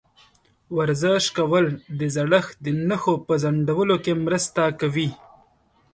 [0.77, 1.65] ورزش کول
[1.99, 5.09] د زړښت د نښو په ځنډولو کې مرسته کوي.